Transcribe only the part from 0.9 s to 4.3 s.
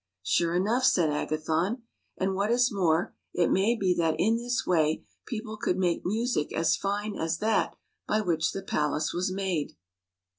Agathon. "And what is more, it may be that